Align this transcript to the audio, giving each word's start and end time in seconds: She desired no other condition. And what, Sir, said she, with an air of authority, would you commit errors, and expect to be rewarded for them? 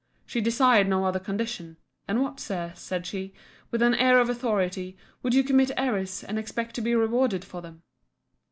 She 0.25 0.41
desired 0.41 0.87
no 0.89 1.05
other 1.05 1.19
condition. 1.19 1.77
And 2.07 2.23
what, 2.23 2.39
Sir, 2.39 2.71
said 2.75 3.05
she, 3.05 3.35
with 3.69 3.83
an 3.83 3.93
air 3.93 4.19
of 4.19 4.31
authority, 4.31 4.97
would 5.21 5.35
you 5.35 5.43
commit 5.43 5.69
errors, 5.77 6.23
and 6.23 6.39
expect 6.39 6.73
to 6.73 6.81
be 6.81 6.95
rewarded 6.95 7.45
for 7.45 7.61
them? 7.61 7.83